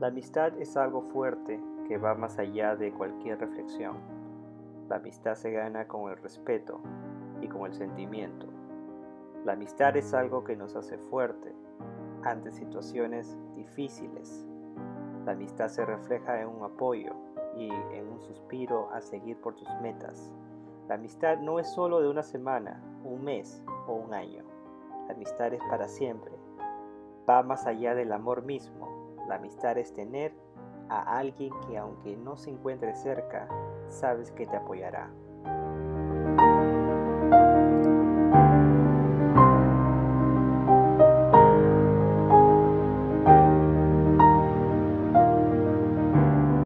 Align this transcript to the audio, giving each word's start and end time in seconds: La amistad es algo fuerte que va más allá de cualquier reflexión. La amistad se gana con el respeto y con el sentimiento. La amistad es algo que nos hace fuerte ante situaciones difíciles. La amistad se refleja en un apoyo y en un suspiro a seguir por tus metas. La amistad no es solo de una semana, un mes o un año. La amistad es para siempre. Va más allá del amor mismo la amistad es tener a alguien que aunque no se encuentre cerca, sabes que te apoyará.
La 0.00 0.06
amistad 0.06 0.56
es 0.58 0.78
algo 0.78 1.02
fuerte 1.02 1.60
que 1.86 1.98
va 1.98 2.14
más 2.14 2.38
allá 2.38 2.74
de 2.74 2.90
cualquier 2.90 3.38
reflexión. 3.38 3.98
La 4.88 4.96
amistad 4.96 5.34
se 5.34 5.50
gana 5.50 5.86
con 5.86 6.10
el 6.10 6.16
respeto 6.16 6.80
y 7.42 7.48
con 7.48 7.66
el 7.66 7.74
sentimiento. 7.74 8.46
La 9.44 9.52
amistad 9.52 9.94
es 9.98 10.14
algo 10.14 10.42
que 10.42 10.56
nos 10.56 10.74
hace 10.74 10.96
fuerte 10.96 11.54
ante 12.22 12.50
situaciones 12.50 13.38
difíciles. 13.54 14.46
La 15.26 15.32
amistad 15.32 15.68
se 15.68 15.84
refleja 15.84 16.40
en 16.40 16.48
un 16.48 16.64
apoyo 16.64 17.12
y 17.54 17.68
en 17.68 18.08
un 18.08 18.22
suspiro 18.22 18.90
a 18.94 19.02
seguir 19.02 19.38
por 19.42 19.54
tus 19.54 19.68
metas. 19.82 20.32
La 20.88 20.94
amistad 20.94 21.40
no 21.40 21.58
es 21.58 21.70
solo 21.74 22.00
de 22.00 22.08
una 22.08 22.22
semana, 22.22 22.82
un 23.04 23.22
mes 23.22 23.62
o 23.86 23.92
un 23.92 24.14
año. 24.14 24.44
La 25.08 25.12
amistad 25.12 25.52
es 25.52 25.60
para 25.68 25.88
siempre. 25.88 26.32
Va 27.28 27.42
más 27.42 27.66
allá 27.66 27.94
del 27.94 28.12
amor 28.12 28.46
mismo 28.46 28.99
la 29.30 29.36
amistad 29.36 29.78
es 29.78 29.94
tener 29.94 30.34
a 30.88 31.18
alguien 31.18 31.52
que 31.68 31.78
aunque 31.78 32.16
no 32.16 32.36
se 32.36 32.50
encuentre 32.50 32.94
cerca, 32.96 33.48
sabes 33.88 34.32
que 34.32 34.44
te 34.44 34.56
apoyará. 34.56 35.08